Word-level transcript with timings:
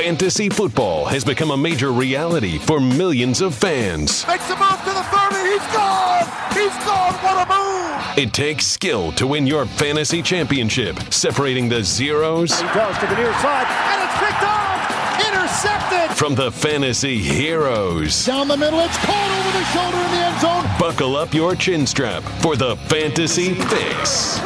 Fantasy 0.00 0.48
football 0.48 1.04
has 1.04 1.24
become 1.24 1.50
a 1.50 1.56
major 1.58 1.92
reality 1.92 2.56
for 2.56 2.80
millions 2.80 3.42
of 3.42 3.54
fans. 3.54 4.26
Makes 4.26 4.48
the 4.48 4.56
move 4.56 4.80
to 4.80 4.94
the 4.96 5.02
30. 5.12 5.36
He's 5.50 5.60
gone. 5.76 6.24
He's 6.54 6.72
gone. 6.86 7.12
What 7.20 7.36
a 7.36 7.52
move. 7.52 8.18
It 8.18 8.32
takes 8.32 8.66
skill 8.66 9.12
to 9.12 9.26
win 9.26 9.46
your 9.46 9.66
fantasy 9.66 10.22
championship, 10.22 10.98
separating 11.12 11.68
the 11.68 11.84
zeros 11.84 12.58
He 12.58 12.66
does 12.68 12.96
to 12.96 13.06
the 13.08 13.16
near 13.16 13.30
side, 13.44 13.66
and 13.68 14.02
it's 14.02 14.18
picked 14.18 14.32
off. 14.32 14.39
Intercepted. 15.62 16.16
from 16.16 16.34
the 16.34 16.50
fantasy 16.50 17.18
heroes. 17.18 18.24
Down 18.24 18.48
the 18.48 18.56
middle, 18.56 18.80
it's 18.80 18.96
caught 18.96 19.30
over 19.40 19.58
the 19.58 19.64
shoulder 19.66 19.98
in 19.98 20.10
the 20.10 20.24
end 20.24 20.40
zone. 20.40 20.78
Buckle 20.78 21.16
up 21.16 21.34
your 21.34 21.54
chin 21.54 21.86
strap 21.86 22.22
for 22.40 22.56
the 22.56 22.76
Fantasy 22.88 23.52
Fix. 23.52 24.40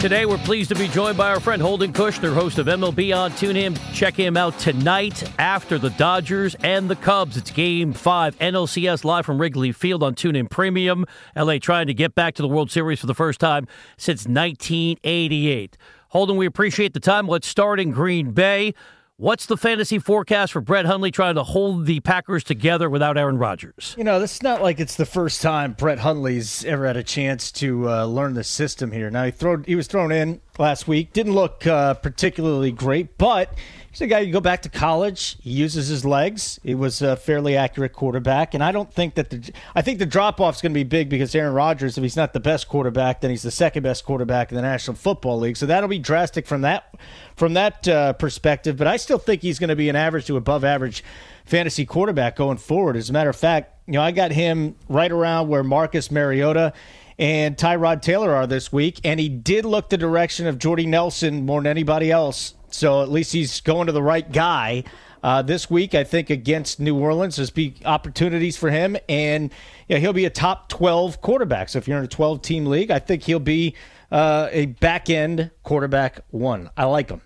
Today, 0.00 0.24
we're 0.24 0.38
pleased 0.38 0.70
to 0.70 0.74
be 0.74 0.88
joined 0.88 1.18
by 1.18 1.28
our 1.28 1.38
friend 1.40 1.60
Holden 1.60 1.92
Kushner, 1.92 2.32
host 2.32 2.58
of 2.58 2.66
MLB 2.66 3.14
on 3.14 3.32
TuneIn. 3.32 3.78
Check 3.92 4.14
him 4.14 4.38
out 4.38 4.58
tonight 4.58 5.22
after 5.38 5.78
the 5.78 5.90
Dodgers 5.90 6.54
and 6.62 6.88
the 6.88 6.96
Cubs. 6.96 7.36
It's 7.36 7.50
Game 7.50 7.92
5, 7.92 8.38
NLCS 8.38 9.04
live 9.04 9.26
from 9.26 9.38
Wrigley 9.38 9.72
Field 9.72 10.02
on 10.02 10.14
TuneIn 10.14 10.48
Premium. 10.48 11.04
LA 11.36 11.58
trying 11.58 11.88
to 11.88 11.94
get 11.94 12.14
back 12.14 12.34
to 12.36 12.42
the 12.42 12.48
World 12.48 12.70
Series 12.70 13.00
for 13.00 13.06
the 13.06 13.14
first 13.14 13.38
time 13.38 13.66
since 13.98 14.26
1988. 14.26 15.76
Holden, 16.08 16.36
we 16.38 16.46
appreciate 16.46 16.94
the 16.94 17.00
time. 17.00 17.28
Let's 17.28 17.48
start 17.48 17.80
in 17.80 17.90
Green 17.90 18.30
Bay. 18.30 18.72
What's 19.16 19.46
the 19.46 19.56
fantasy 19.56 20.00
forecast 20.00 20.52
for 20.52 20.60
Brett 20.60 20.86
Hundley 20.86 21.12
trying 21.12 21.36
to 21.36 21.44
hold 21.44 21.86
the 21.86 22.00
Packers 22.00 22.42
together 22.42 22.90
without 22.90 23.16
Aaron 23.16 23.38
Rodgers? 23.38 23.94
You 23.96 24.02
know, 24.02 24.18
this 24.18 24.34
is 24.34 24.42
not 24.42 24.60
like 24.60 24.80
it's 24.80 24.96
the 24.96 25.06
first 25.06 25.40
time 25.40 25.74
Brett 25.74 26.00
Hundley's 26.00 26.64
ever 26.64 26.84
had 26.84 26.96
a 26.96 27.04
chance 27.04 27.52
to 27.52 27.88
uh, 27.88 28.06
learn 28.06 28.34
the 28.34 28.42
system 28.42 28.90
here. 28.90 29.10
Now 29.10 29.26
he 29.26 29.30
throw 29.30 29.62
he 29.62 29.76
was 29.76 29.86
thrown 29.86 30.10
in 30.10 30.40
last 30.58 30.86
week, 30.88 31.12
didn't 31.12 31.34
look 31.34 31.66
uh, 31.66 31.94
particularly 31.94 32.70
great, 32.70 33.18
but 33.18 33.54
he's 33.90 34.00
a 34.00 34.06
guy 34.06 34.20
you 34.20 34.32
go 34.32 34.40
back 34.40 34.62
to 34.62 34.68
college. 34.68 35.36
He 35.40 35.50
uses 35.50 35.88
his 35.88 36.04
legs. 36.04 36.58
He 36.62 36.74
was 36.74 37.02
a 37.02 37.16
fairly 37.16 37.56
accurate 37.56 37.92
quarterback, 37.92 38.54
and 38.54 38.62
I 38.62 38.72
don't 38.72 38.92
think 38.92 39.14
that 39.14 39.30
the 39.30 39.52
I 39.74 39.82
think 39.82 39.98
the 39.98 40.06
drop 40.06 40.40
off 40.40 40.56
is 40.56 40.62
going 40.62 40.72
to 40.72 40.78
be 40.78 40.84
big 40.84 41.08
because 41.08 41.34
Aaron 41.34 41.54
Rodgers, 41.54 41.96
if 41.96 42.02
he's 42.02 42.16
not 42.16 42.32
the 42.32 42.40
best 42.40 42.68
quarterback, 42.68 43.20
then 43.20 43.30
he's 43.30 43.42
the 43.42 43.50
second 43.50 43.82
best 43.82 44.04
quarterback 44.04 44.50
in 44.50 44.56
the 44.56 44.62
National 44.62 44.96
Football 44.96 45.38
League. 45.40 45.56
So 45.56 45.66
that'll 45.66 45.88
be 45.88 45.98
drastic 45.98 46.46
from 46.46 46.62
that 46.62 46.94
from 47.36 47.54
that 47.54 47.86
uh, 47.88 48.12
perspective. 48.14 48.76
But 48.76 48.86
I 48.86 48.96
still 48.96 49.18
think 49.18 49.42
he's 49.42 49.58
going 49.58 49.68
to 49.68 49.76
be 49.76 49.88
an 49.88 49.96
average 49.96 50.26
to 50.26 50.36
above 50.36 50.64
average 50.64 51.04
fantasy 51.44 51.84
quarterback 51.84 52.36
going 52.36 52.58
forward. 52.58 52.96
As 52.96 53.10
a 53.10 53.12
matter 53.12 53.30
of 53.30 53.36
fact, 53.36 53.72
you 53.86 53.94
know, 53.94 54.02
I 54.02 54.12
got 54.12 54.30
him 54.30 54.76
right 54.88 55.12
around 55.12 55.48
where 55.48 55.62
Marcus 55.62 56.10
Mariota 56.10 56.72
and 57.18 57.56
Tyrod 57.56 58.02
Taylor 58.02 58.34
are 58.34 58.46
this 58.46 58.72
week, 58.72 59.00
and 59.04 59.20
he 59.20 59.28
did 59.28 59.64
look 59.64 59.88
the 59.88 59.96
direction 59.96 60.46
of 60.46 60.58
Jordy 60.58 60.86
Nelson 60.86 61.46
more 61.46 61.60
than 61.60 61.68
anybody 61.68 62.10
else. 62.10 62.54
So 62.70 63.02
at 63.02 63.10
least 63.10 63.32
he's 63.32 63.60
going 63.60 63.86
to 63.86 63.92
the 63.92 64.02
right 64.02 64.30
guy. 64.30 64.84
Uh, 65.22 65.40
this 65.40 65.70
week, 65.70 65.94
I 65.94 66.04
think 66.04 66.28
against 66.28 66.80
New 66.80 66.98
Orleans, 66.98 67.36
there's 67.36 67.48
be 67.50 67.76
opportunities 67.84 68.56
for 68.56 68.70
him, 68.70 68.96
and 69.08 69.50
he'll 69.88 70.12
be 70.12 70.26
a 70.26 70.30
top 70.30 70.68
12 70.68 71.22
quarterback. 71.22 71.70
So 71.70 71.78
if 71.78 71.88
you're 71.88 71.96
in 71.96 72.04
a 72.04 72.08
12 72.08 72.42
team 72.42 72.66
league, 72.66 72.90
I 72.90 72.98
think 72.98 73.22
he'll 73.22 73.38
be 73.38 73.74
uh, 74.12 74.48
a 74.50 74.66
back 74.66 75.08
end 75.08 75.50
quarterback 75.62 76.20
one. 76.30 76.68
I 76.76 76.84
like 76.84 77.08
him. 77.08 77.22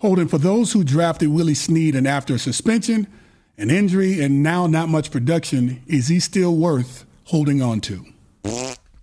Holden, 0.00 0.28
for 0.28 0.38
those 0.38 0.72
who 0.72 0.84
drafted 0.84 1.30
Willie 1.30 1.54
Snead 1.54 1.96
and 1.96 2.06
after 2.06 2.34
a 2.34 2.38
suspension, 2.38 3.08
an 3.56 3.68
injury, 3.68 4.20
and 4.20 4.40
now 4.40 4.68
not 4.68 4.88
much 4.88 5.10
production, 5.10 5.82
is 5.88 6.06
he 6.06 6.20
still 6.20 6.54
worth 6.54 7.04
holding 7.24 7.60
on 7.60 7.80
to? 7.80 8.06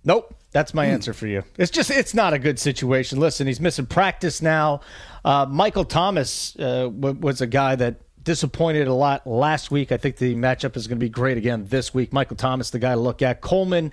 Nope. 0.06 0.34
That's 0.52 0.72
my 0.72 0.86
answer 0.86 1.12
for 1.12 1.26
you. 1.26 1.42
It's 1.58 1.70
just 1.70 1.90
it's 1.90 2.14
not 2.14 2.32
a 2.32 2.38
good 2.38 2.58
situation. 2.58 3.20
Listen, 3.20 3.46
he's 3.46 3.60
missing 3.60 3.84
practice 3.84 4.40
now. 4.40 4.80
Uh, 5.22 5.44
Michael 5.46 5.84
Thomas 5.84 6.56
uh, 6.58 6.84
w- 6.84 7.18
was 7.20 7.42
a 7.42 7.46
guy 7.46 7.76
that 7.76 7.96
disappointed 8.22 8.88
a 8.88 8.94
lot 8.94 9.26
last 9.26 9.70
week. 9.70 9.92
I 9.92 9.98
think 9.98 10.16
the 10.16 10.34
matchup 10.34 10.76
is 10.76 10.86
going 10.86 10.98
to 10.98 11.04
be 11.04 11.10
great 11.10 11.36
again 11.36 11.66
this 11.68 11.92
week. 11.92 12.12
Michael 12.12 12.36
Thomas, 12.36 12.70
the 12.70 12.78
guy 12.78 12.94
to 12.94 13.00
look 13.00 13.20
at. 13.20 13.42
Coleman 13.42 13.92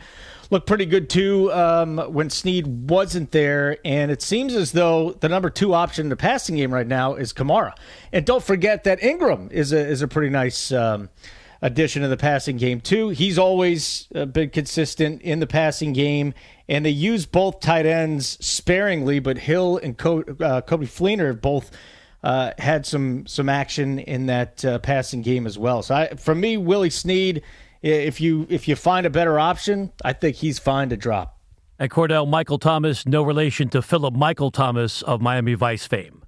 looked 0.51 0.65
pretty 0.65 0.85
good 0.85 1.09
too 1.09 1.51
um, 1.51 1.97
when 1.97 2.29
Snead 2.29 2.89
wasn't 2.89 3.31
there, 3.31 3.77
and 3.83 4.09
it 4.09 4.21
seems 4.21 4.55
as 4.55 4.71
though 4.71 5.11
the 5.19 5.27
number 5.27 5.49
two 5.49 5.73
option 5.73 6.05
in 6.05 6.09
the 6.09 6.15
passing 6.15 6.55
game 6.55 6.73
right 6.73 6.87
now 6.87 7.15
is 7.15 7.33
Kamara. 7.33 7.73
And 8.13 8.25
don't 8.25 8.43
forget 8.43 8.85
that 8.85 9.03
Ingram 9.03 9.49
is 9.51 9.73
a 9.73 9.79
is 9.79 10.01
a 10.01 10.07
pretty 10.07 10.29
nice. 10.29 10.71
Um, 10.71 11.09
addition 11.63 12.01
to 12.01 12.09
the 12.09 12.17
passing 12.17 12.57
game 12.57 12.81
too. 12.81 13.09
He's 13.09 13.39
always 13.39 14.07
uh, 14.13 14.25
been 14.25 14.51
consistent 14.51 15.21
in 15.21 15.39
the 15.39 15.47
passing 15.47 15.93
game, 15.93 16.35
and 16.67 16.85
they 16.85 16.91
use 16.91 17.25
both 17.25 17.61
tight 17.61 17.87
ends 17.87 18.37
sparingly. 18.45 19.19
But 19.19 19.39
Hill 19.39 19.77
and 19.77 19.97
Co- 19.97 20.19
uh, 20.19 20.61
Coby 20.61 20.85
Fleener 20.85 21.27
have 21.27 21.41
both 21.41 21.71
uh, 22.21 22.51
had 22.59 22.85
some 22.85 23.25
some 23.25 23.49
action 23.49 23.97
in 23.97 24.27
that 24.27 24.63
uh, 24.63 24.77
passing 24.79 25.23
game 25.23 25.47
as 25.47 25.57
well. 25.57 25.81
So 25.81 25.95
I, 25.95 26.15
for 26.15 26.35
me, 26.35 26.57
Willie 26.57 26.91
Snead, 26.91 27.41
if 27.81 28.21
you 28.21 28.45
if 28.49 28.67
you 28.67 28.75
find 28.75 29.05
a 29.05 29.09
better 29.09 29.39
option, 29.39 29.91
I 30.03 30.13
think 30.13 30.35
he's 30.35 30.59
fine 30.59 30.89
to 30.89 30.97
drop. 30.97 31.39
And 31.79 31.89
Kordell 31.89 32.27
Michael 32.29 32.59
Thomas, 32.59 33.05
no 33.07 33.23
relation 33.23 33.69
to 33.69 33.81
Philip 33.81 34.13
Michael 34.13 34.51
Thomas 34.51 35.01
of 35.01 35.21
Miami 35.21 35.53
Vice 35.55 35.87
fame. 35.87 36.22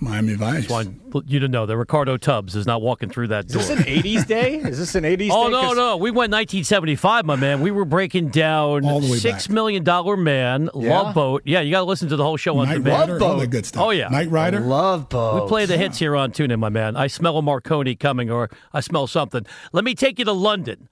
Miami 0.00 0.34
Vice. 0.34 0.68
Want 0.68 1.00
you 1.26 1.38
to 1.40 1.48
know 1.48 1.64
that 1.66 1.76
Ricardo 1.76 2.16
Tubbs 2.16 2.54
is 2.56 2.66
not 2.66 2.82
walking 2.82 3.08
through 3.08 3.28
that 3.28 3.48
door. 3.48 3.62
Is 3.62 3.68
this 3.68 3.78
an 3.78 3.84
'80s 3.84 4.26
day? 4.26 4.56
Is 4.56 4.78
this 4.78 4.94
an 4.94 5.04
'80s? 5.04 5.28
Oh 5.32 5.46
day? 5.46 5.52
no, 5.52 5.60
'Cause- 5.62 5.76
no! 5.76 5.88
No. 5.90 5.96
We 5.96 6.10
went 6.10 6.30
1975, 6.32 7.24
my 7.24 7.36
man. 7.36 7.60
We 7.60 7.70
were 7.70 7.84
breaking 7.84 8.28
down 8.28 8.84
All 8.84 9.00
the 9.00 9.10
way 9.10 9.18
Six 9.18 9.46
back. 9.46 9.54
Million 9.54 9.84
Dollar 9.84 10.16
Man, 10.16 10.68
Yeah? 10.74 11.00
Love 11.00 11.14
Boat. 11.14 11.42
Yeah, 11.46 11.60
you 11.60 11.70
got 11.70 11.80
to 11.80 11.84
listen 11.84 12.08
to 12.08 12.16
the 12.16 12.24
whole 12.24 12.36
show 12.36 12.58
on 12.58 12.66
Night 12.68 12.74
demand. 12.74 13.00
Rider, 13.12 13.12
all 13.14 13.18
Boat. 13.34 13.40
that 13.40 13.46
good 13.48 13.66
stuff. 13.66 13.82
Oh, 13.82 13.90
yeah. 13.90 14.08
Knight 14.08 14.30
Rider. 14.30 14.60
Love 14.60 15.08
both. 15.08 15.42
We 15.42 15.48
play 15.48 15.66
the 15.66 15.76
hits 15.78 15.98
here 15.98 16.16
on 16.16 16.32
TuneIn, 16.32 16.58
my 16.58 16.68
man. 16.68 16.96
I 16.96 17.06
smell 17.06 17.38
a 17.38 17.42
Marconi 17.42 17.94
coming, 17.94 18.30
or 18.30 18.50
I 18.72 18.80
smell 18.80 19.06
something. 19.06 19.46
Let 19.72 19.84
me 19.84 19.94
take 19.94 20.18
you 20.18 20.24
to 20.26 20.32
London. 20.32 20.88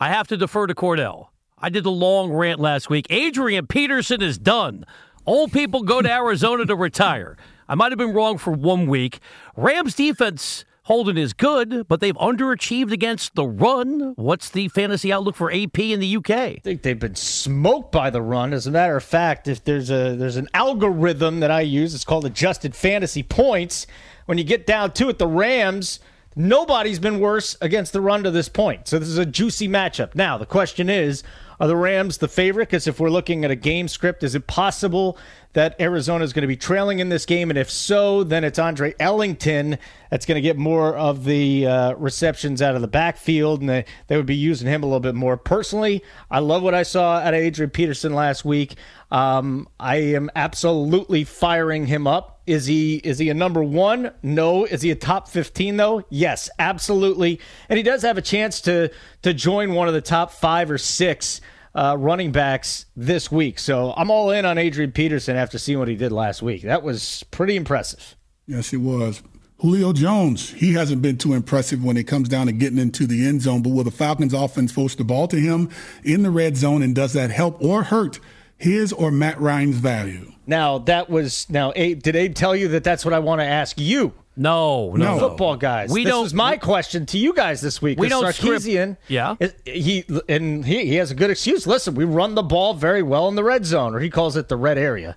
I 0.00 0.08
have 0.08 0.26
to 0.28 0.36
defer 0.36 0.66
to 0.66 0.74
Kordell. 0.74 1.28
I 1.58 1.68
did 1.70 1.84
the 1.84 1.90
long 1.90 2.32
rant 2.32 2.60
last 2.60 2.88
week. 2.88 3.06
Adrian 3.10 3.66
Peterson 3.66 4.22
is 4.22 4.38
done. 4.38 4.84
Old 5.26 5.52
people 5.52 5.82
go 5.82 6.00
to 6.00 6.10
Arizona 6.10 6.64
to 6.66 6.76
retire. 6.76 7.36
I 7.68 7.74
might 7.74 7.92
have 7.92 7.98
been 7.98 8.12
wrong 8.12 8.38
for 8.38 8.52
one 8.52 8.86
week. 8.86 9.20
Rams 9.56 9.94
defense 9.94 10.64
Holden 10.88 11.18
is 11.18 11.34
good, 11.34 11.86
but 11.86 12.00
they've 12.00 12.16
underachieved 12.16 12.92
against 12.92 13.34
the 13.34 13.46
run. 13.46 14.14
What's 14.16 14.48
the 14.48 14.68
fantasy 14.68 15.12
outlook 15.12 15.36
for 15.36 15.52
AP 15.52 15.78
in 15.80 16.00
the 16.00 16.16
UK? 16.16 16.30
I 16.30 16.60
think 16.64 16.80
they've 16.80 16.98
been 16.98 17.14
smoked 17.14 17.92
by 17.92 18.08
the 18.08 18.22
run. 18.22 18.54
As 18.54 18.66
a 18.66 18.70
matter 18.70 18.96
of 18.96 19.04
fact, 19.04 19.48
if 19.48 19.62
there's 19.62 19.90
a 19.90 20.16
there's 20.16 20.36
an 20.36 20.48
algorithm 20.54 21.40
that 21.40 21.50
I 21.50 21.60
use, 21.60 21.94
it's 21.94 22.06
called 22.06 22.24
adjusted 22.24 22.74
fantasy 22.74 23.22
points. 23.22 23.86
When 24.24 24.38
you 24.38 24.44
get 24.44 24.66
down 24.66 24.92
to 24.92 25.10
it, 25.10 25.18
the 25.18 25.26
Rams, 25.26 26.00
nobody's 26.34 26.98
been 26.98 27.20
worse 27.20 27.54
against 27.60 27.92
the 27.92 28.00
run 28.00 28.22
to 28.22 28.30
this 28.30 28.48
point. 28.48 28.88
So 28.88 28.98
this 28.98 29.08
is 29.08 29.18
a 29.18 29.26
juicy 29.26 29.68
matchup. 29.68 30.14
Now 30.14 30.38
the 30.38 30.46
question 30.46 30.88
is, 30.88 31.22
are 31.60 31.66
the 31.66 31.76
Rams 31.76 32.18
the 32.18 32.28
favorite? 32.28 32.68
Because 32.68 32.86
if 32.86 33.00
we're 33.00 33.10
looking 33.10 33.44
at 33.44 33.50
a 33.50 33.56
game 33.56 33.88
script, 33.88 34.22
is 34.22 34.34
it 34.34 34.46
possible 34.46 35.18
that 35.54 35.80
Arizona 35.80 36.24
is 36.24 36.32
going 36.32 36.42
to 36.42 36.48
be 36.48 36.56
trailing 36.56 37.00
in 37.00 37.08
this 37.08 37.26
game? 37.26 37.50
And 37.50 37.58
if 37.58 37.70
so, 37.70 38.22
then 38.22 38.44
it's 38.44 38.58
Andre 38.58 38.94
Ellington 39.00 39.78
that's 40.10 40.24
going 40.24 40.36
to 40.36 40.40
get 40.40 40.56
more 40.56 40.96
of 40.96 41.24
the 41.24 41.66
uh, 41.66 41.94
receptions 41.94 42.62
out 42.62 42.74
of 42.74 42.80
the 42.80 42.88
backfield, 42.88 43.60
and 43.60 43.68
they, 43.68 43.84
they 44.06 44.16
would 44.16 44.26
be 44.26 44.36
using 44.36 44.68
him 44.68 44.82
a 44.82 44.86
little 44.86 45.00
bit 45.00 45.14
more. 45.14 45.36
Personally, 45.36 46.02
I 46.30 46.38
love 46.38 46.62
what 46.62 46.74
I 46.74 46.84
saw 46.84 47.16
out 47.16 47.34
of 47.34 47.40
Adrian 47.40 47.70
Peterson 47.70 48.14
last 48.14 48.44
week. 48.44 48.76
Um, 49.10 49.68
I 49.80 49.96
am 49.96 50.30
absolutely 50.36 51.24
firing 51.24 51.86
him 51.86 52.06
up. 52.06 52.37
Is 52.48 52.64
he 52.64 52.96
is 52.96 53.18
he 53.18 53.28
a 53.28 53.34
number 53.34 53.62
one? 53.62 54.10
No. 54.22 54.64
Is 54.64 54.80
he 54.80 54.90
a 54.90 54.94
top 54.94 55.28
fifteen 55.28 55.76
though? 55.76 56.02
Yes, 56.08 56.48
absolutely. 56.58 57.40
And 57.68 57.76
he 57.76 57.82
does 57.82 58.00
have 58.02 58.16
a 58.16 58.22
chance 58.22 58.62
to 58.62 58.90
to 59.20 59.34
join 59.34 59.74
one 59.74 59.86
of 59.86 59.92
the 59.92 60.00
top 60.00 60.32
five 60.32 60.70
or 60.70 60.78
six 60.78 61.42
uh, 61.74 61.94
running 61.98 62.32
backs 62.32 62.86
this 62.96 63.30
week. 63.30 63.58
So 63.58 63.92
I'm 63.98 64.10
all 64.10 64.30
in 64.30 64.46
on 64.46 64.56
Adrian 64.56 64.92
Peterson 64.92 65.36
after 65.36 65.58
seeing 65.58 65.78
what 65.78 65.88
he 65.88 65.94
did 65.94 66.10
last 66.10 66.40
week. 66.40 66.62
That 66.62 66.82
was 66.82 67.22
pretty 67.30 67.54
impressive. 67.54 68.16
Yes, 68.46 68.72
it 68.72 68.78
was. 68.78 69.22
Julio 69.58 69.92
Jones, 69.92 70.52
he 70.52 70.72
hasn't 70.72 71.02
been 71.02 71.18
too 71.18 71.34
impressive 71.34 71.84
when 71.84 71.98
it 71.98 72.04
comes 72.04 72.28
down 72.28 72.46
to 72.46 72.52
getting 72.52 72.78
into 72.78 73.06
the 73.06 73.26
end 73.26 73.42
zone, 73.42 73.60
but 73.60 73.70
will 73.70 73.84
the 73.84 73.90
Falcons 73.90 74.32
offense 74.32 74.72
force 74.72 74.94
the 74.94 75.04
ball 75.04 75.28
to 75.28 75.36
him 75.36 75.68
in 76.02 76.22
the 76.22 76.30
red 76.30 76.56
zone, 76.56 76.80
and 76.80 76.94
does 76.94 77.12
that 77.12 77.30
help 77.30 77.62
or 77.62 77.82
hurt 77.82 78.20
his 78.58 78.92
or 78.92 79.10
Matt 79.10 79.40
Ryan's 79.40 79.76
value? 79.76 80.32
Now 80.46 80.78
that 80.80 81.08
was 81.08 81.48
now. 81.50 81.72
Abe, 81.76 82.02
did 82.02 82.16
Abe 82.16 82.34
tell 82.34 82.54
you 82.56 82.68
that 82.68 82.84
that's 82.84 83.04
what 83.04 83.14
I 83.14 83.18
want 83.18 83.40
to 83.40 83.44
ask 83.46 83.78
you? 83.80 84.12
No, 84.36 84.92
no. 84.94 85.14
No. 85.14 85.18
football 85.18 85.56
guys. 85.56 85.90
We 85.90 86.04
this 86.04 86.12
don't- 86.12 86.22
was 86.22 86.32
my 86.34 86.56
question 86.58 87.06
to 87.06 87.18
you 87.18 87.34
guys 87.34 87.60
this 87.60 87.82
week. 87.82 87.98
We 87.98 88.08
'cause 88.08 88.20
don't 88.22 88.32
script- 88.34 88.62
Sarkisian, 88.62 88.96
Yeah. 89.08 89.34
is- 89.40 89.52
he 89.64 90.04
and 90.28 90.64
he, 90.64 90.86
he 90.86 90.94
has 90.94 91.10
a 91.10 91.14
good 91.16 91.30
excuse. 91.30 91.66
Listen, 91.66 91.94
we 91.96 92.04
run 92.04 92.34
the 92.36 92.42
ball 92.44 92.74
very 92.74 93.02
well 93.02 93.26
in 93.28 93.34
the 93.34 93.42
red 93.42 93.66
zone, 93.66 93.94
or 93.96 93.98
he 94.00 94.08
calls 94.10 94.36
it 94.36 94.48
the 94.48 94.56
red 94.56 94.78
area. 94.78 95.16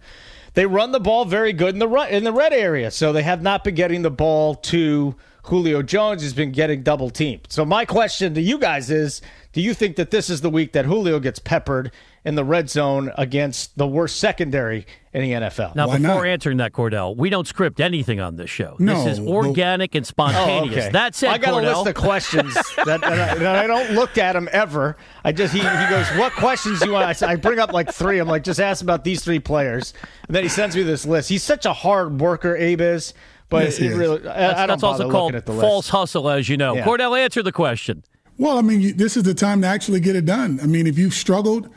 They 0.56 0.66
run 0.66 0.92
the 0.92 1.00
ball 1.00 1.26
very 1.26 1.54
good 1.54 1.74
in 1.76 1.80
the 1.80 1.88
ru- 1.88 2.08
in 2.08 2.24
the 2.24 2.34
red 2.34 2.52
area, 2.52 2.90
so 2.92 3.14
they 3.14 3.22
have 3.24 3.42
not 3.44 3.64
been 3.64 3.76
getting 3.76 4.02
the 4.02 4.10
ball 4.12 4.56
to 4.56 5.16
Julio 5.44 5.82
Jones. 5.84 6.24
He's 6.24 6.34
been 6.34 6.52
getting 6.52 6.82
double 6.82 7.10
teamed. 7.12 7.42
So 7.48 7.64
my 7.64 7.86
question 7.86 8.34
to 8.34 8.42
you 8.42 8.58
guys 8.58 8.90
is: 8.90 9.22
Do 9.54 9.62
you 9.62 9.74
think 9.76 9.96
that 9.98 10.10
this 10.12 10.30
is 10.32 10.42
the 10.42 10.50
week 10.50 10.74
that 10.74 10.86
Julio 10.86 11.20
gets 11.20 11.40
peppered 11.40 11.92
in 12.24 12.36
the 12.36 12.44
red 12.44 12.70
zone 12.70 13.12
against 13.18 13.76
the 13.78 13.88
worst 13.88 14.18
secondary 14.20 14.86
in 15.12 15.24
the 15.24 15.32
NFL. 15.32 15.76
Now, 15.76 15.88
Why 15.88 15.98
before 15.98 16.16
not? 16.18 16.28
answering 16.28 16.58
that, 16.58 16.72
Kordell, 16.72 17.16
we 17.18 17.32
don't 17.32 17.48
script 17.48 17.80
anything 17.80 18.20
on 18.20 18.36
this 18.36 18.50
show. 18.50 18.76
No, 18.78 19.04
this 19.04 19.14
is 19.14 19.20
well- 19.22 19.38
organic 19.48 19.96
and 19.96 20.04
Oh, 20.06 20.08
spontaneous. 20.08 20.78
okay. 20.78 20.90
That's 20.92 21.24
it, 21.24 21.30
I 21.30 21.38
got 21.40 21.56
Kordell. 21.56 21.74
a 21.74 21.78
list 21.78 21.88
of 21.88 21.96
questions 21.96 22.54
that, 22.78 23.02
that, 23.02 23.04
I, 23.04 23.36
that 23.40 23.56
I 23.56 23.66
don't 23.68 23.92
look 23.94 24.20
at 24.20 24.36
him 24.36 24.48
ever. 24.52 24.98
I 25.24 25.32
just 25.32 25.52
he, 25.54 25.60
he 25.62 25.90
goes, 25.90 26.08
"What 26.18 26.32
questions 26.34 26.80
do 26.80 26.86
you 26.88 26.92
want?" 26.94 27.24
I 27.24 27.36
bring 27.36 27.58
up 27.60 27.74
like 27.74 27.92
three. 27.92 28.20
I'm 28.20 28.28
like, 28.28 28.44
just 28.44 28.60
ask 28.60 28.84
about 28.84 29.04
these 29.04 29.24
three 29.24 29.40
players, 29.40 29.94
and 30.28 30.36
then 30.36 30.44
he 30.44 30.50
sends 30.50 30.76
me 30.76 30.84
this 30.84 31.06
list. 31.06 31.28
He's 31.28 31.44
such 31.44 31.66
a 31.66 31.74
hard 31.74 32.22
worker, 32.22 32.56
Abe 32.56 32.82
is, 32.82 33.14
but 33.50 33.64
Yes, 33.66 33.78
he 33.78 33.88
it 33.88 33.92
is. 33.94 33.98
really, 33.98 34.20
I, 34.20 34.24
that's 34.24 34.54
I 34.60 34.68
don't 34.68 34.68
that's 34.80 34.84
also 34.84 35.10
called 35.10 35.34
at 35.36 35.46
the 35.48 35.54
false 35.54 35.90
hustle, 35.90 36.30
as 36.30 36.48
you 36.48 36.56
know. 36.58 36.76
Yeah. 36.76 36.86
Kordell, 36.86 37.18
answer 37.20 37.42
the 37.42 37.52
question. 37.52 38.04
Well, 38.38 38.58
I 38.58 38.62
mean, 38.62 38.82
you, 38.82 38.94
this 38.94 39.18
is 39.18 39.24
the 39.24 39.34
time 39.34 39.62
to 39.62 39.68
actually 39.68 40.00
get 40.00 40.16
it 40.16 40.26
done. 40.26 40.60
I 40.64 40.66
mean, 40.68 40.88
if 40.88 40.98
you've 40.98 41.14
struggled 41.14 41.70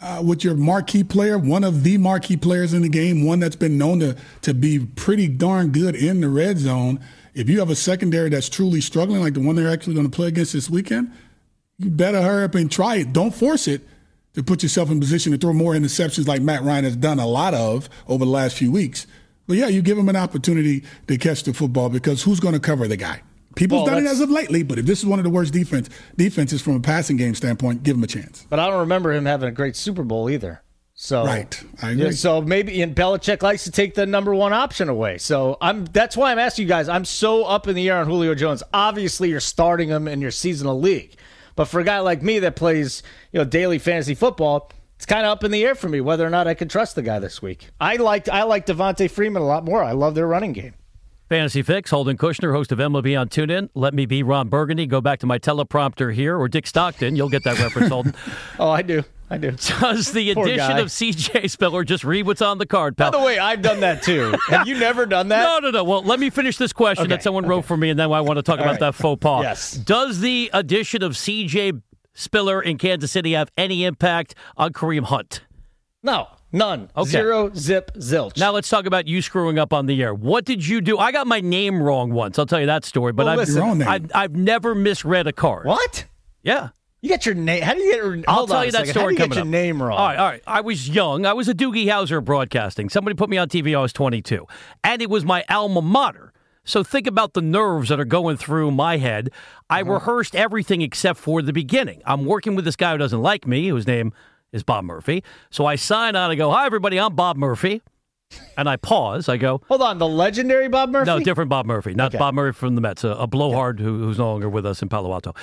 uh, 0.00 0.22
with 0.24 0.44
your 0.44 0.54
marquee 0.54 1.04
player, 1.04 1.38
one 1.38 1.64
of 1.64 1.82
the 1.82 1.98
marquee 1.98 2.36
players 2.36 2.72
in 2.72 2.82
the 2.82 2.88
game, 2.88 3.24
one 3.24 3.40
that's 3.40 3.56
been 3.56 3.76
known 3.78 4.00
to 4.00 4.16
to 4.42 4.54
be 4.54 4.78
pretty 4.78 5.28
darn 5.28 5.70
good 5.70 5.94
in 5.94 6.20
the 6.20 6.28
red 6.28 6.58
zone, 6.58 7.00
if 7.34 7.48
you 7.48 7.58
have 7.58 7.70
a 7.70 7.76
secondary 7.76 8.28
that's 8.28 8.48
truly 8.48 8.80
struggling, 8.80 9.20
like 9.20 9.34
the 9.34 9.40
one 9.40 9.56
they're 9.56 9.70
actually 9.70 9.94
going 9.94 10.10
to 10.10 10.14
play 10.14 10.28
against 10.28 10.52
this 10.52 10.70
weekend, 10.70 11.12
you 11.78 11.90
better 11.90 12.22
hurry 12.22 12.44
up 12.44 12.54
and 12.54 12.70
try 12.70 12.96
it. 12.96 13.12
Don't 13.12 13.34
force 13.34 13.68
it 13.68 13.82
to 14.34 14.42
put 14.42 14.62
yourself 14.62 14.90
in 14.90 15.00
position 15.00 15.32
to 15.32 15.38
throw 15.38 15.52
more 15.52 15.72
interceptions 15.74 16.26
like 16.26 16.42
Matt 16.42 16.62
Ryan 16.62 16.84
has 16.84 16.96
done 16.96 17.18
a 17.18 17.26
lot 17.26 17.54
of 17.54 17.88
over 18.06 18.24
the 18.24 18.30
last 18.30 18.56
few 18.56 18.70
weeks. 18.70 19.06
But 19.46 19.56
yeah, 19.56 19.68
you 19.68 19.82
give 19.82 19.98
him 19.98 20.08
an 20.08 20.16
opportunity 20.16 20.84
to 21.08 21.18
catch 21.18 21.42
the 21.42 21.52
football 21.52 21.88
because 21.88 22.22
who's 22.22 22.38
going 22.38 22.54
to 22.54 22.60
cover 22.60 22.86
the 22.86 22.96
guy? 22.96 23.22
People's 23.56 23.84
Well, 23.84 23.94
done 23.94 24.06
it 24.06 24.08
as 24.08 24.20
of 24.20 24.30
lately, 24.30 24.62
but 24.62 24.78
if 24.78 24.86
this 24.86 25.00
is 25.00 25.06
one 25.06 25.18
of 25.18 25.24
the 25.24 25.30
worst 25.30 25.52
defense 25.52 25.90
defenses 26.16 26.62
from 26.62 26.76
a 26.76 26.80
passing 26.80 27.16
game 27.16 27.34
standpoint, 27.34 27.82
give 27.82 27.96
him 27.96 28.04
a 28.04 28.06
chance. 28.06 28.46
But 28.48 28.60
I 28.60 28.68
don't 28.68 28.80
remember 28.80 29.12
him 29.12 29.26
having 29.26 29.48
a 29.48 29.52
great 29.52 29.74
Super 29.76 30.04
Bowl 30.04 30.30
either. 30.30 30.62
So 30.94 31.24
Right. 31.24 31.64
I 31.80 31.92
Yeah, 31.92 32.10
so 32.10 32.42
maybe 32.42 32.82
and 32.82 32.94
Belichick 32.94 33.42
likes 33.42 33.64
to 33.64 33.70
take 33.70 33.94
the 33.94 34.04
number 34.04 34.34
one 34.34 34.52
option 34.52 34.90
away. 34.90 35.16
So 35.16 35.56
I'm 35.62 35.86
that's 35.86 36.14
why 36.14 36.30
I'm 36.30 36.38
asking 36.38 36.64
you 36.64 36.68
guys. 36.68 36.90
I'm 36.90 37.06
so 37.06 37.44
up 37.44 37.66
in 37.66 37.74
the 37.74 37.88
air 37.88 37.96
on 37.96 38.06
Julio 38.06 38.34
Jones. 38.34 38.62
Obviously, 38.74 39.30
you're 39.30 39.40
starting 39.40 39.88
him 39.88 40.06
in 40.06 40.20
your 40.20 40.30
seasonal 40.30 40.78
league, 40.78 41.16
but 41.56 41.64
for 41.64 41.80
a 41.80 41.84
guy 41.84 42.00
like 42.00 42.22
me 42.22 42.38
that 42.40 42.54
plays 42.54 43.02
you 43.32 43.38
know 43.38 43.44
daily 43.46 43.78
fantasy 43.78 44.14
football, 44.14 44.70
it's 44.96 45.06
kind 45.06 45.24
of 45.24 45.32
up 45.32 45.42
in 45.42 45.50
the 45.50 45.64
air 45.64 45.74
for 45.74 45.88
me 45.88 46.02
whether 46.02 46.26
or 46.26 46.30
not 46.30 46.46
I 46.46 46.52
can 46.52 46.68
trust 46.68 46.96
the 46.96 47.02
guy 47.02 47.18
this 47.18 47.40
week. 47.40 47.70
I 47.80 47.96
liked 47.96 48.28
I 48.28 48.42
like 48.42 48.66
Devonta 48.66 49.10
Freeman 49.10 49.40
a 49.40 49.46
lot 49.46 49.64
more. 49.64 49.82
I 49.82 49.92
love 49.92 50.14
their 50.14 50.26
running 50.26 50.52
game. 50.52 50.74
Fantasy 51.30 51.62
Fix, 51.62 51.92
Holden 51.92 52.16
Kushner, 52.16 52.50
host 52.50 52.72
of 52.72 52.80
MLB 52.80 53.16
on 53.18 53.28
TuneIn. 53.28 53.68
Let 53.76 53.94
me 53.94 54.04
be 54.04 54.24
Ron 54.24 54.48
Burgundy. 54.48 54.84
Go 54.88 55.00
back 55.00 55.20
to 55.20 55.26
my 55.26 55.38
teleprompter 55.38 56.12
here, 56.12 56.36
or 56.36 56.48
Dick 56.48 56.66
Stockton. 56.66 57.14
You'll 57.14 57.28
get 57.28 57.44
that 57.44 57.56
reference, 57.60 57.88
Holden. 57.92 58.16
Oh, 58.58 58.68
I 58.68 58.82
do, 58.82 59.04
I 59.30 59.38
do. 59.38 59.52
Does 59.52 60.10
the 60.10 60.34
Poor 60.34 60.44
addition 60.48 60.68
guy. 60.70 60.80
of 60.80 60.88
CJ 60.88 61.48
Spiller 61.48 61.84
just 61.84 62.02
read 62.02 62.26
what's 62.26 62.42
on 62.42 62.58
the 62.58 62.66
card, 62.66 62.96
By 62.96 63.10
the 63.10 63.20
way, 63.20 63.38
I've 63.38 63.62
done 63.62 63.78
that 63.78 64.02
too. 64.02 64.34
Have 64.48 64.66
you 64.66 64.76
never 64.76 65.06
done 65.06 65.28
that? 65.28 65.44
No, 65.44 65.60
no, 65.60 65.70
no. 65.70 65.84
Well, 65.84 66.02
let 66.02 66.18
me 66.18 66.30
finish 66.30 66.56
this 66.56 66.72
question 66.72 67.06
that 67.10 67.14
Okay, 67.14 67.22
someone 67.22 67.46
wrote 67.46 67.64
for 67.64 67.76
me, 67.76 67.90
and 67.90 67.98
then 68.00 68.10
I 68.10 68.22
want 68.22 68.38
to 68.38 68.42
talk 68.42 68.58
about 68.58 68.70
right. 68.72 68.80
that 68.80 68.96
faux 68.96 69.20
pas. 69.20 69.44
Yes. 69.44 69.74
Does 69.74 70.18
the 70.18 70.50
addition 70.52 71.04
of 71.04 71.12
CJ 71.12 71.80
Spiller 72.12 72.60
in 72.60 72.76
Kansas 72.76 73.12
City 73.12 73.34
have 73.34 73.52
any 73.56 73.84
impact 73.84 74.34
on 74.56 74.72
Kareem 74.72 75.04
Hunt? 75.04 75.42
No, 76.02 76.26
none. 76.52 76.90
Okay. 76.96 77.10
Zero, 77.10 77.50
zip, 77.54 77.92
zilch. 77.96 78.36
Now 78.38 78.52
let's 78.52 78.68
talk 78.68 78.86
about 78.86 79.06
you 79.08 79.22
screwing 79.22 79.58
up 79.58 79.72
on 79.72 79.86
the 79.86 80.02
air. 80.02 80.14
What 80.14 80.44
did 80.44 80.66
you 80.66 80.80
do? 80.80 80.98
I 80.98 81.12
got 81.12 81.26
my 81.26 81.40
name 81.40 81.82
wrong 81.82 82.12
once. 82.12 82.38
I'll 82.38 82.46
tell 82.46 82.60
you 82.60 82.66
that 82.66 82.84
story. 82.84 83.12
But 83.12 83.24
Well, 83.26 83.32
I've, 83.34 83.38
listen, 83.38 83.56
Your 83.56 83.64
own 83.66 83.78
name. 83.78 83.88
I've, 83.88 84.10
I've 84.14 84.36
never 84.36 84.74
misread 84.74 85.26
a 85.26 85.32
card. 85.32 85.66
what? 85.66 86.06
Yeah. 86.42 86.70
You 87.02 87.08
got 87.08 87.24
your 87.24 87.34
name. 87.34 87.62
How 87.62 87.72
do 87.74 87.80
you 87.80 87.92
get? 87.92 88.02
Hold 88.02 88.24
I'll 88.28 88.46
tell 88.46 88.64
you 88.64 88.72
that 88.72 88.86
second. 88.86 88.92
story 88.92 89.04
How 89.04 89.08
do 89.08 89.14
you 89.14 89.18
coming 89.18 89.28
get 89.30 89.36
your 89.36 89.42
up. 89.44 89.48
name 89.48 89.82
wrong? 89.82 89.98
All 89.98 90.06
right, 90.06 90.18
all 90.18 90.26
right. 90.28 90.42
I 90.46 90.60
was 90.60 90.86
young. 90.88 91.24
I 91.24 91.32
was 91.32 91.48
a 91.48 91.54
Doogie 91.54 91.86
Howser 91.86 92.22
broadcasting. 92.22 92.90
Somebody 92.90 93.14
put 93.14 93.30
me 93.30 93.38
on 93.38 93.48
TV. 93.48 93.74
I 93.76 93.80
was 93.80 93.92
22, 93.94 94.46
and 94.84 95.00
it 95.00 95.08
was 95.08 95.24
my 95.24 95.42
alma 95.48 95.80
mater. 95.80 96.32
So 96.64 96.84
think 96.84 97.06
about 97.06 97.32
the 97.32 97.40
nerves 97.40 97.88
that 97.88 97.98
are 97.98 98.04
going 98.04 98.36
through 98.36 98.72
my 98.72 98.98
head. 98.98 99.30
I 99.70 99.80
Uh-huh. 99.80 99.92
rehearsed 99.94 100.36
everything 100.36 100.82
except 100.82 101.18
for 101.18 101.40
the 101.40 101.54
beginning. 101.54 102.02
I'm 102.04 102.26
working 102.26 102.54
with 102.54 102.66
this 102.66 102.76
guy 102.76 102.92
who 102.92 102.98
doesn't 102.98 103.22
like 103.22 103.46
me, 103.46 103.68
whose 103.68 103.86
name 103.86 104.12
is 104.52 104.62
Bob 104.62 104.84
Murphy. 104.84 105.22
So 105.50 105.66
I 105.66 105.76
sign 105.76 106.16
on. 106.16 106.30
I 106.30 106.34
go, 106.34 106.50
"Hi, 106.50 106.66
everybody. 106.66 106.98
I'm 106.98 107.14
Bob 107.14 107.36
Murphy," 107.36 107.82
and 108.56 108.68
I 108.68 108.76
pause. 108.76 109.28
I 109.28 109.36
go, 109.36 109.60
Hold 109.68 109.82
on, 109.82 109.98
the 109.98 110.08
legendary 110.08 110.68
Bob 110.68 110.90
Murphy. 110.90 111.06
no, 111.06 111.18
different 111.20 111.48
Bob 111.50 111.66
Murphy, 111.66 111.94
not 111.94 112.08
Okay. 112.12 112.18
Bob 112.18 112.34
Murphy 112.34 112.56
from 112.58 112.74
the 112.74 112.80
Mets, 112.80 113.04
a, 113.04 113.10
a 113.10 113.26
blowhard 113.26 113.80
who, 113.80 113.98
who's 114.04 114.18
no 114.18 114.30
longer 114.30 114.48
with 114.48 114.64
us 114.66 114.82
in 114.82 114.88
Palo 114.88 115.12
Alto. 115.12 115.34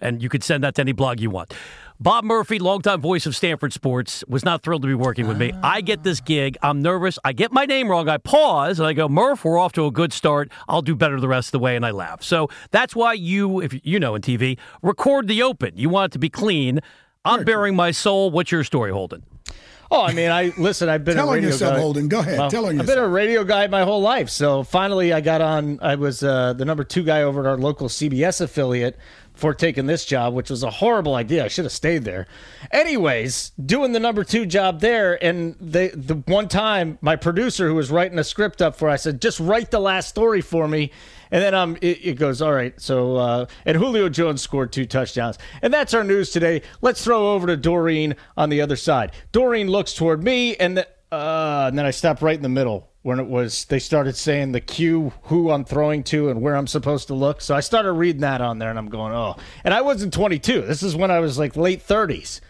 And 0.00 0.22
you 0.22 0.28
could 0.28 0.44
send 0.44 0.62
that 0.64 0.74
to 0.76 0.82
any 0.82 0.92
blog 0.92 1.20
you 1.20 1.30
want. 1.30 1.54
Bob 1.98 2.24
Murphy, 2.24 2.58
longtime 2.58 3.00
voice 3.00 3.24
of 3.24 3.34
Stanford 3.34 3.72
sports, 3.72 4.22
was 4.28 4.44
not 4.44 4.62
thrilled 4.62 4.82
to 4.82 4.88
be 4.88 4.94
working 4.94 5.26
with 5.26 5.38
me. 5.38 5.52
Ah. 5.54 5.72
I 5.76 5.80
get 5.80 6.02
this 6.02 6.20
gig. 6.20 6.58
I'm 6.62 6.82
nervous. 6.82 7.18
I 7.24 7.32
get 7.32 7.50
my 7.52 7.64
name 7.64 7.88
wrong. 7.88 8.06
I 8.08 8.18
pause 8.18 8.78
and 8.78 8.86
I 8.86 8.92
go, 8.92 9.08
Murph, 9.08 9.44
we're 9.44 9.58
off 9.58 9.72
to 9.72 9.86
a 9.86 9.90
good 9.90 10.12
start. 10.12 10.52
I'll 10.68 10.82
do 10.82 10.94
better 10.94 11.18
the 11.18 11.28
rest 11.28 11.48
of 11.48 11.52
the 11.52 11.58
way. 11.60 11.74
And 11.74 11.86
I 11.86 11.92
laugh. 11.92 12.22
So 12.22 12.48
that's 12.70 12.94
why 12.94 13.14
you, 13.14 13.60
if 13.62 13.74
you 13.86 13.98
know 13.98 14.14
in 14.14 14.20
TV, 14.20 14.58
record 14.82 15.26
the 15.26 15.42
open. 15.42 15.72
You 15.76 15.88
want 15.88 16.10
it 16.10 16.12
to 16.12 16.18
be 16.18 16.28
clean. 16.28 16.80
I'm 17.26 17.44
bearing 17.44 17.76
my 17.76 17.90
soul. 17.90 18.30
What's 18.30 18.50
your 18.50 18.64
story, 18.64 18.90
Holden? 18.92 19.22
Oh, 19.90 20.02
I 20.02 20.12
mean, 20.12 20.30
I 20.30 20.52
listen. 20.58 20.88
I've 20.88 21.04
been 21.04 21.16
Tell 21.16 21.30
a 21.30 21.34
radio 21.34 21.50
yourself, 21.50 21.74
guy. 21.74 21.80
Holden. 21.80 22.08
Go 22.08 22.18
ahead. 22.18 22.50
Tell 22.50 22.66
on 22.66 22.80
I've 22.80 22.86
been 22.86 22.98
a 22.98 23.06
radio 23.06 23.44
guy 23.44 23.66
my 23.68 23.82
whole 23.82 24.00
life. 24.00 24.28
So 24.30 24.64
finally, 24.64 25.12
I 25.12 25.20
got 25.20 25.40
on. 25.40 25.78
I 25.80 25.94
was 25.94 26.22
uh, 26.24 26.54
the 26.54 26.64
number 26.64 26.82
two 26.82 27.04
guy 27.04 27.22
over 27.22 27.40
at 27.40 27.46
our 27.46 27.56
local 27.56 27.88
CBS 27.88 28.40
affiliate 28.40 28.98
before 29.36 29.54
taking 29.54 29.86
this 29.86 30.04
job, 30.06 30.34
which 30.34 30.50
was 30.50 30.62
a 30.62 30.70
horrible 30.70 31.14
idea. 31.14 31.44
I 31.44 31.48
should 31.48 31.66
have 31.66 31.72
stayed 31.72 32.04
there. 32.04 32.26
Anyways, 32.72 33.52
doing 33.64 33.92
the 33.92 34.00
number 34.00 34.24
two 34.24 34.46
job 34.46 34.80
there, 34.80 35.22
and 35.22 35.54
they 35.60 35.88
the 35.88 36.16
one 36.26 36.48
time 36.48 36.98
my 37.02 37.16
producer 37.16 37.68
who 37.68 37.74
was 37.74 37.90
writing 37.90 38.18
a 38.18 38.24
script 38.24 38.62
up 38.62 38.74
for, 38.76 38.88
I 38.88 38.96
said, 38.96 39.20
just 39.20 39.38
write 39.38 39.70
the 39.70 39.78
last 39.78 40.08
story 40.08 40.40
for 40.40 40.66
me. 40.66 40.90
And 41.30 41.42
then 41.42 41.54
um, 41.54 41.76
it, 41.82 41.98
it 42.02 42.14
goes, 42.14 42.40
all 42.40 42.52
right. 42.52 42.80
So, 42.80 43.16
uh, 43.16 43.46
and 43.64 43.76
Julio 43.76 44.08
Jones 44.08 44.40
scored 44.40 44.72
two 44.72 44.86
touchdowns. 44.86 45.38
And 45.60 45.74
that's 45.74 45.92
our 45.92 46.04
news 46.04 46.30
today. 46.30 46.62
Let's 46.80 47.04
throw 47.04 47.34
over 47.34 47.46
to 47.48 47.56
Doreen 47.56 48.16
on 48.36 48.48
the 48.48 48.62
other 48.62 48.76
side. 48.76 49.12
Doreen 49.32 49.68
looks 49.68 49.92
toward 49.92 50.22
me, 50.22 50.56
and, 50.56 50.78
the, 50.78 50.88
uh, 51.12 51.66
and 51.68 51.78
then 51.78 51.84
I 51.84 51.90
stopped 51.90 52.22
right 52.22 52.36
in 52.36 52.42
the 52.42 52.48
middle 52.48 52.90
when 53.06 53.20
it 53.20 53.28
was, 53.28 53.66
they 53.66 53.78
started 53.78 54.16
saying 54.16 54.50
the 54.50 54.60
cue, 54.60 55.12
who 55.22 55.52
I'm 55.52 55.64
throwing 55.64 56.02
to, 56.04 56.28
and 56.28 56.42
where 56.42 56.56
I'm 56.56 56.66
supposed 56.66 57.06
to 57.06 57.14
look. 57.14 57.40
So 57.40 57.54
I 57.54 57.60
started 57.60 57.92
reading 57.92 58.22
that 58.22 58.40
on 58.40 58.58
there, 58.58 58.68
and 58.68 58.76
I'm 58.76 58.88
going, 58.88 59.14
oh. 59.14 59.36
And 59.62 59.72
I 59.72 59.80
wasn't 59.80 60.12
22. 60.12 60.62
This 60.62 60.82
is 60.82 60.96
when 60.96 61.12
I 61.12 61.20
was 61.20 61.38
like 61.38 61.56
late 61.56 61.86
30s. 61.86 62.40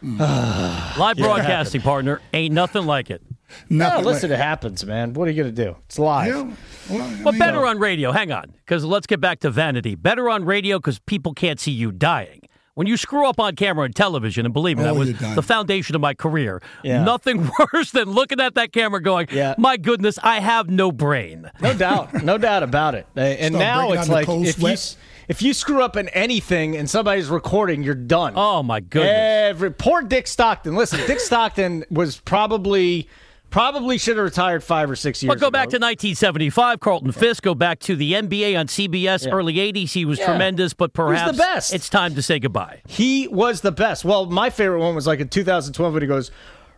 Hmm. 0.00 0.18
Live 0.98 1.18
broadcasting 1.18 1.82
partner. 1.82 2.22
Ain't 2.32 2.54
nothing 2.54 2.86
like 2.86 3.10
it. 3.10 3.20
No, 3.68 3.88
Nothing 3.90 4.04
listen, 4.06 4.30
like- 4.30 4.38
it 4.38 4.42
happens, 4.42 4.86
man. 4.86 5.12
What 5.12 5.28
are 5.28 5.32
you 5.32 5.42
going 5.42 5.54
to 5.54 5.64
do? 5.64 5.76
It's 5.84 5.98
live. 5.98 6.28
Yeah, 6.28 6.50
well, 6.88 7.02
I 7.02 7.22
But 7.24 7.30
mean, 7.32 7.38
better 7.38 7.66
on 7.66 7.78
radio. 7.78 8.10
Hang 8.10 8.32
on, 8.32 8.54
because 8.64 8.86
let's 8.86 9.06
get 9.06 9.20
back 9.20 9.40
to 9.40 9.50
vanity. 9.50 9.96
Better 9.96 10.30
on 10.30 10.46
radio 10.46 10.78
because 10.78 10.98
people 11.00 11.34
can't 11.34 11.60
see 11.60 11.72
you 11.72 11.92
dying. 11.92 12.40
When 12.78 12.86
you 12.86 12.96
screw 12.96 13.26
up 13.28 13.40
on 13.40 13.56
camera 13.56 13.86
and 13.86 13.96
television, 13.96 14.44
and 14.46 14.54
believe 14.54 14.76
me, 14.76 14.84
that 14.84 14.92
Oh, 14.92 14.98
was 15.00 15.12
the 15.34 15.42
foundation 15.42 15.96
of 15.96 16.00
my 16.00 16.14
career. 16.14 16.62
Yeah. 16.84 17.02
Nothing 17.02 17.50
worse 17.74 17.90
than 17.90 18.08
looking 18.12 18.38
at 18.40 18.54
that 18.54 18.72
camera 18.72 19.02
going, 19.02 19.26
Yeah. 19.32 19.56
my 19.58 19.76
goodness, 19.76 20.16
I 20.22 20.38
have 20.38 20.70
no 20.70 20.92
brain. 20.92 21.50
No 21.60 21.74
doubt, 21.74 22.22
no 22.22 22.38
doubt 22.38 22.62
about 22.62 22.94
it. 22.94 23.08
Uh, 23.16 23.20
And 23.22 23.56
Start 23.56 23.66
now 23.66 23.90
it's 23.94 24.08
like 24.08 24.28
if 24.28 24.38
you 24.60 24.76
sweat. 24.76 24.96
if 25.26 25.42
you 25.42 25.54
screw 25.54 25.82
up 25.82 25.96
in 25.96 26.08
anything 26.10 26.76
and 26.76 26.88
somebody's 26.88 27.28
recording, 27.28 27.82
you're 27.82 27.96
done. 27.96 28.34
Oh, 28.36 28.62
my 28.62 28.78
goodness. 28.78 29.10
Every 29.12 29.72
poor 29.72 30.02
Dick 30.02 30.28
Stockton. 30.28 30.76
Listen, 30.76 31.00
Dick 31.04 31.18
Stockton 31.18 31.84
was 31.90 32.18
probably 32.20 33.08
probably 33.50 33.98
should 33.98 34.16
have 34.16 34.24
retired 34.24 34.62
five 34.62 34.90
or 34.90 34.96
six 34.96 35.22
years. 35.22 35.28
But 35.34 35.40
go 35.40 35.50
back 35.50 35.68
to 35.70 35.76
1975, 35.76 36.80
Carlton 36.80 37.12
Fisk. 37.12 37.42
Go 37.42 37.54
back 37.54 37.78
to 37.80 37.96
the 37.96 38.12
NBA 38.14 38.58
on 38.58 38.66
CBS, 38.66 39.26
early 39.30 39.54
80s. 39.58 39.92
He 39.92 40.04
was 40.04 40.18
Yeah. 40.18 40.26
tremendous, 40.26 40.74
but 40.74 40.92
perhaps 40.92 41.32
the 41.32 41.38
best. 41.38 41.72
it's 41.74 41.88
time 41.88 42.14
to 42.14 42.22
say 42.22 42.38
goodbye. 42.38 42.82
He 42.86 43.28
was 43.28 43.60
the 43.62 43.72
best. 43.72 44.04
Well, 44.04 44.26
my 44.26 44.50
favorite 44.50 44.80
one 44.80 44.94
was 44.94 45.06
like 45.06 45.20
in 45.20 45.28
2012 45.28 45.92
when 45.92 46.02
he 46.02 46.08
goes. 46.08 46.30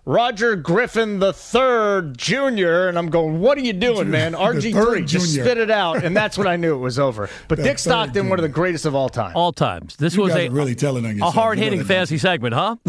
Roger 0.05 0.57
Griffin 0.57 1.19
the 1.19 1.33
third 1.33 2.17
Jr. 2.19 2.89
and 2.89 2.99
I'm 2.99 3.11
going, 3.11 3.41
what 3.41 3.59
are 3.59 3.63
you 3.63 3.73
doing, 3.73 4.11
man? 4.19 4.33
RG3, 4.33 4.73
third 4.73 5.07
just 5.07 5.35
spit 5.35 5.59
it 5.59 5.71
out, 5.71 6.03
and 6.05 6.17
that's 6.17 6.39
when 6.39 6.47
I 6.47 6.57
knew 6.57 6.75
it 6.75 6.79
was 6.79 6.99
over. 6.99 7.29
But 7.49 7.57
The 7.59 7.65
Dick 7.65 7.73
third 7.79 7.81
Stockton, 7.81 8.29
one 8.29 8.39
of 8.39 8.43
the 8.43 8.49
greatest 8.49 8.87
of 8.87 8.95
all 8.95 9.09
time. 9.09 9.33
All 9.35 9.53
times. 9.53 9.97
This 9.97 10.15
You 10.15 10.23
was 10.23 10.35
a, 10.35 10.49
really 10.49 10.75
telling 10.75 11.05
on 11.07 11.21
a 11.21 11.31
hard 11.31 11.59
hitting 11.59 11.81
You 11.81 11.85
fantasy 11.85 12.19
segment, 12.19 12.55
huh? 12.55 12.77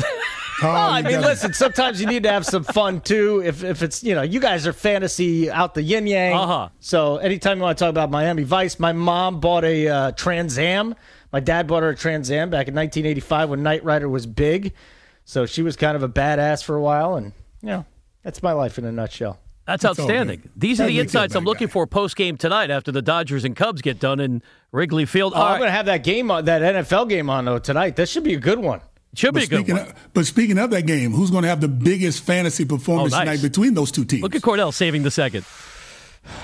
Tom, 0.62 0.74
Well, 0.74 0.89
I 0.91 1.01
mean, 1.01 1.13
gotta- 1.13 1.27
listen. 1.27 1.53
Sometimes 1.53 2.00
you 2.00 2.06
need 2.06 2.22
to 2.24 2.30
have 2.32 2.46
some 2.46 2.63
fun 2.63 3.01
too. 3.01 3.41
If 3.44 3.63
if 3.63 3.82
it's 3.82 4.03
you 4.03 4.13
know, 4.13 4.22
you 4.22 4.39
guys 4.39 4.68
are 4.68 4.74
fantasy 4.74 5.50
out 5.50 5.74
the 5.74 5.82
yin 5.82 6.06
yang. 6.06 6.36
Uh-huh. 6.36 6.70
So 6.80 7.18
anytime 7.18 7.58
you 7.58 7.63
want 7.63 7.80
to 7.80 7.84
talk 7.84 7.89
about 7.89 8.12
Miami 8.12 8.44
Vice, 8.44 8.80
my 8.80 8.94
mom 8.94 9.39
bought 9.39 9.63
a 9.63 9.88
uh, 9.88 10.12
Trans 10.12 10.60
Am. 10.60 10.94
My 11.34 11.39
dad 11.39 11.65
bought 11.65 11.82
her 11.82 11.89
a 11.89 11.96
Trans 11.96 12.30
Am 12.30 12.51
back 12.51 12.68
in 12.68 12.75
1985 12.75 13.50
when 13.50 13.63
Knight 13.63 13.84
Rider 13.84 14.08
was 14.08 14.27
big. 14.27 14.74
So 15.31 15.45
she 15.45 15.61
was 15.61 15.77
kind 15.77 15.95
of 15.95 16.03
a 16.03 16.09
badass 16.09 16.61
for 16.61 16.75
a 16.75 16.81
while, 16.81 17.15
and 17.15 17.31
you 17.61 17.69
know, 17.69 17.85
that's 18.21 18.43
my 18.43 18.51
life 18.51 18.77
in 18.77 18.83
a 18.83 18.91
nutshell. 18.91 19.39
That's 19.65 19.85
It's 19.85 19.97
outstanding. 19.97 20.50
These 20.57 20.81
are 20.81 20.83
the 20.83 20.88
makes 20.88 20.95
you 20.95 21.00
a 21.00 21.03
insights 21.03 21.35
I'm 21.35 21.45
looking 21.45 21.67
guy. 21.67 21.71
for 21.71 21.88
post 21.88 22.17
game 22.17 22.35
tonight 22.35 22.69
after 22.69 22.91
the 22.91 23.01
Dodgers 23.01 23.45
and 23.45 23.55
Cubs 23.55 23.81
get 23.81 23.97
done 23.97 24.19
in 24.19 24.43
Wrigley 24.73 25.05
Field. 25.05 25.31
Oh, 25.33 25.38
All 25.38 25.43
I'm 25.45 25.51
right. 25.53 25.57
going 25.59 25.67
to 25.69 25.71
have 25.71 25.85
that 25.85 26.03
game 26.03 26.31
on 26.31 26.43
that 26.45 26.61
NFL 26.61 27.07
game 27.07 27.29
on 27.29 27.45
though 27.45 27.59
tonight. 27.59 27.95
That 27.95 28.09
should 28.09 28.25
be 28.25 28.33
a 28.33 28.39
good 28.41 28.59
one. 28.59 28.81
Should 29.13 29.33
be 29.33 29.39
but 29.39 29.43
a 29.45 29.47
good 29.50 29.57
speaking 29.59 29.75
one. 29.77 29.88
Of, 29.88 30.09
but 30.13 30.25
speaking 30.25 30.57
of 30.57 30.69
that 30.71 30.81
game, 30.81 31.13
who's 31.13 31.31
going 31.31 31.43
to 31.43 31.50
have 31.50 31.61
the 31.61 31.69
biggest 31.69 32.23
fantasy 32.23 32.65
performance 32.65 33.13
Oh, 33.13 33.17
nice. 33.17 33.25
tonight 33.39 33.41
between 33.41 33.73
those 33.73 33.91
two 33.91 34.03
teams? 34.03 34.23
Look 34.23 34.35
at 34.35 34.41
Kordell 34.41 34.73
saving 34.73 35.03
the 35.03 35.11
second. 35.11 35.45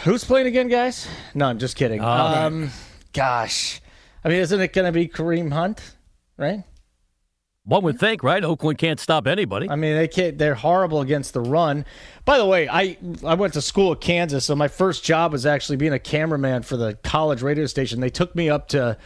Who's 0.05 0.23
playing 0.23 0.47
again, 0.47 0.69
guys? 0.69 1.09
No, 1.35 1.47
I'm 1.47 1.59
just 1.59 1.75
kidding. 1.75 1.99
um, 1.99 2.69
gosh, 3.11 3.81
I 4.23 4.29
mean, 4.29 4.37
isn't 4.39 4.61
it 4.61 4.71
going 4.71 4.85
to 4.85 4.93
be 4.93 5.09
Kareem 5.09 5.51
Hunt? 5.51 5.81
Right? 6.37 6.63
One 7.67 7.83
would 7.83 7.99
think, 7.99 8.23
right? 8.23 8.41
Oakland 8.41 8.77
can't 8.77 8.97
stop 8.97 9.27
anybody. 9.27 9.69
I 9.69 9.75
mean, 9.75 9.97
they 9.97 10.07
can't. 10.07 10.37
They're 10.37 10.55
horrible 10.55 11.01
against 11.01 11.33
the 11.33 11.41
run. 11.41 11.85
By 12.23 12.37
the 12.37 12.45
way, 12.45 12.69
I 12.69 12.97
I 13.25 13.33
went 13.33 13.53
to 13.55 13.61
school 13.61 13.91
at 13.91 13.99
Kansas, 13.99 14.45
so 14.45 14.55
my 14.55 14.69
first 14.69 15.03
job 15.03 15.33
was 15.33 15.45
actually 15.45 15.75
being 15.75 15.91
a 15.91 15.99
cameraman 15.99 16.63
for 16.63 16.77
the 16.77 16.93
college 17.03 17.41
radio 17.41 17.65
station. 17.65 17.99
They 17.99 18.09
took 18.09 18.33
me 18.35 18.49
up 18.49 18.69
to 18.69 18.97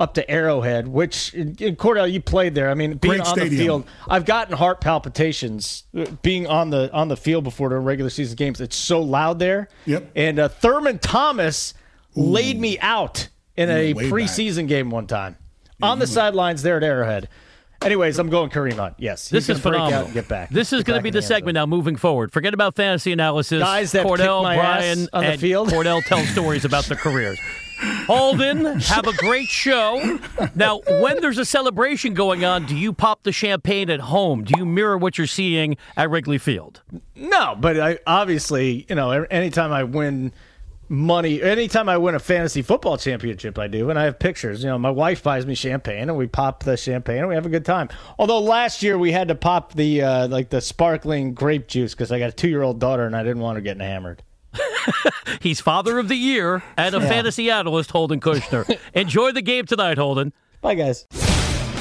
up 0.00 0.14
to 0.14 0.28
Arrowhead, 0.28 0.88
which 0.88 1.32
in, 1.32 1.54
in 1.60 1.76
Kordell, 1.76 2.10
you 2.10 2.20
played 2.20 2.56
there. 2.56 2.70
I 2.70 2.74
mean, 2.74 2.96
being 2.96 3.18
Great 3.18 3.26
on 3.26 3.38
the 3.38 3.48
field, 3.50 3.86
I've 4.08 4.24
gotten 4.24 4.56
heart 4.56 4.80
palpitations 4.80 5.84
uh, 5.96 6.06
being 6.22 6.48
on 6.48 6.70
the 6.70 6.92
on 6.92 7.06
the 7.06 7.16
field 7.16 7.44
before 7.44 7.68
the 7.68 7.78
regular 7.78 8.10
season 8.10 8.34
games. 8.34 8.60
It's 8.60 8.76
so 8.76 9.00
loud 9.00 9.38
there. 9.38 9.68
Yep. 9.86 10.10
And 10.16 10.38
uh, 10.40 10.48
Thurman 10.48 10.98
Thomas 10.98 11.72
laid 12.16 12.58
me 12.58 12.80
out 12.80 13.28
in 13.56 13.70
a 13.70 13.88
You 13.90 13.94
were 13.94 13.98
way 14.02 14.10
back. 14.10 14.12
preseason 14.12 14.66
game 14.66 14.90
one 14.90 15.06
time 15.06 15.36
on 15.80 16.00
the 16.00 16.06
sidelines 16.08 16.62
there 16.62 16.78
at 16.78 16.82
Arrowhead. 16.82 17.28
Anyways, 17.82 18.18
I'm 18.18 18.28
going 18.28 18.50
Kareem 18.50 18.74
Hunt. 18.74 18.94
Yes, 18.98 19.28
This 19.28 19.48
is 19.48 19.60
phenomenal. 19.60 20.08
get 20.08 20.26
back. 20.28 20.50
This 20.50 20.72
is 20.72 20.82
going 20.82 20.98
to 20.98 21.02
be 21.02 21.10
the 21.10 21.22
zone. 21.22 21.28
segment 21.28 21.54
now 21.54 21.64
moving 21.66 21.94
forward. 21.96 22.32
Forget 22.32 22.52
about 22.52 22.74
fantasy 22.74 23.12
analysis. 23.12 23.60
Guys 23.62 23.92
that 23.92 24.04
Kordell, 24.04 24.42
my 24.42 24.56
Brian, 24.56 25.02
ass 25.02 25.08
on 25.12 25.22
the 25.24 25.30
and 25.30 25.40
field. 25.40 25.68
Kordell 25.68 26.02
tell 26.04 26.18
stories 26.26 26.64
about 26.64 26.84
their 26.86 26.96
careers. 26.96 27.38
Holden, 28.06 28.80
have 28.80 29.06
a 29.06 29.12
great 29.12 29.46
show. 29.46 30.18
Now, 30.56 30.80
when 31.00 31.20
there's 31.20 31.38
a 31.38 31.44
celebration 31.44 32.12
going 32.14 32.44
on, 32.44 32.66
do 32.66 32.74
you 32.76 32.92
pop 32.92 33.22
the 33.22 33.30
champagne 33.30 33.88
at 33.90 34.00
home? 34.00 34.42
Do 34.42 34.54
you 34.58 34.66
mirror 34.66 34.98
what 34.98 35.16
you're 35.16 35.28
seeing 35.28 35.76
at 35.96 36.10
Wrigley 36.10 36.38
Field? 36.38 36.82
No, 37.14 37.54
but 37.56 37.78
I 37.78 37.98
obviously, 38.08 38.84
you 38.88 38.96
know, 38.96 39.10
anytime 39.12 39.70
I 39.70 39.84
win 39.84 40.32
money, 40.88 41.42
anytime 41.42 41.88
I 41.88 41.96
win 41.98 42.14
a 42.14 42.18
fantasy 42.18 42.62
football 42.62 42.96
championship, 42.96 43.58
I 43.58 43.66
do, 43.66 43.90
and 43.90 43.98
I 43.98 44.04
have 44.04 44.18
pictures. 44.18 44.62
You 44.62 44.70
know, 44.70 44.78
my 44.78 44.90
wife 44.90 45.22
buys 45.22 45.46
me 45.46 45.54
champagne, 45.54 46.08
and 46.08 46.16
we 46.16 46.26
pop 46.26 46.64
the 46.64 46.76
champagne, 46.76 47.18
and 47.18 47.28
we 47.28 47.34
have 47.34 47.46
a 47.46 47.50
good 47.50 47.64
time. 47.64 47.88
Although 48.18 48.40
last 48.40 48.82
year 48.82 48.98
we 48.98 49.12
had 49.12 49.28
to 49.28 49.34
pop 49.34 49.74
the 49.74 50.02
uh, 50.02 50.28
like 50.28 50.50
the 50.50 50.60
sparkling 50.60 51.34
grape 51.34 51.68
juice 51.68 51.94
because 51.94 52.10
I 52.12 52.18
got 52.18 52.30
a 52.30 52.32
two 52.32 52.48
year 52.48 52.62
old 52.62 52.78
daughter, 52.78 53.06
and 53.06 53.16
I 53.16 53.22
didn't 53.22 53.40
want 53.40 53.56
her 53.56 53.62
getting 53.62 53.82
hammered. 53.82 54.22
He's 55.40 55.60
Father 55.60 55.98
of 55.98 56.08
the 56.08 56.16
Year 56.16 56.62
and 56.76 56.94
a 56.94 57.00
fantasy 57.00 57.50
analyst, 57.50 57.90
Holden 57.90 58.20
Kushner. 58.20 58.78
Enjoy 58.94 59.32
the 59.32 59.42
game 59.42 59.66
tonight, 59.66 59.98
Holden. 59.98 60.32
Bye, 60.60 60.74
guys. 60.74 61.06